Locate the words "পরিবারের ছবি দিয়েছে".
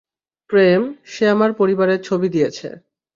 1.53-2.67